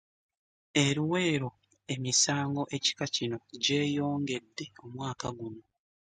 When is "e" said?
0.83-0.85